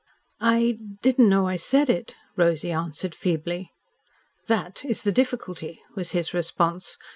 [0.39, 3.69] "I didn't know I said it," Rosy answered feebly.
[4.47, 6.97] "That is the difficulty," was his response.